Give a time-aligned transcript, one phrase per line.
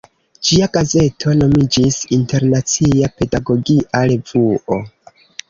[0.47, 4.81] Ĝia gazeto nomiĝis "Internacia Pedagogia Revuo.